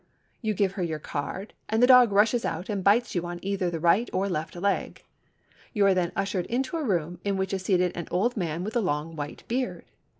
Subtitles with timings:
[0.41, 3.69] You give her your card and the dog rushes out and bites you on either
[3.69, 5.03] the right or left leg.
[5.73, 8.75] You are then ushered into a room in which is seated an old man with
[8.75, 9.85] a long white beard.